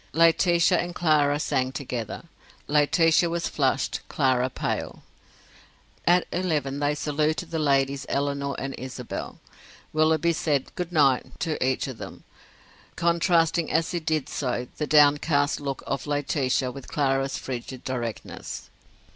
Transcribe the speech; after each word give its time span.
Laetitia 0.13 0.79
and 0.79 0.95
Clara 0.95 1.39
sang 1.39 1.71
together. 1.71 2.23
Laetitia 2.67 3.29
was 3.29 3.47
flushed, 3.47 3.99
Clara 4.09 4.49
pale. 4.49 5.03
At 6.07 6.25
eleven 6.31 6.79
they 6.79 6.95
saluted 6.95 7.51
the 7.51 7.59
ladies 7.59 8.07
Eleanor 8.09 8.55
and 8.57 8.73
Isabel. 8.79 9.37
Willoughby 9.93 10.33
said 10.33 10.73
"Good 10.73 10.91
night" 10.91 11.39
to 11.41 11.63
each 11.63 11.87
of 11.87 11.99
them, 11.99 12.23
contrasting 12.95 13.71
as 13.71 13.91
he 13.91 13.99
did 13.99 14.27
so 14.27 14.67
the 14.77 14.87
downcast 14.87 15.59
look 15.59 15.83
of 15.85 16.07
Laetitia 16.07 16.71
with 16.71 16.87
Clara's 16.87 17.37
frigid 17.37 17.83
directness. 17.83 18.71